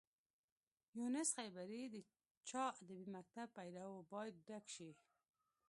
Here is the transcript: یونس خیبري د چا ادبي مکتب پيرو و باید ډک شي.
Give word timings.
یونس 0.97 1.29
خیبري 1.37 1.81
د 1.93 1.95
چا 2.49 2.63
ادبي 2.81 3.05
مکتب 3.15 3.47
پيرو 3.57 3.87
و 3.93 4.07
باید 4.13 4.35
ډک 4.47 4.65
شي. 4.75 4.91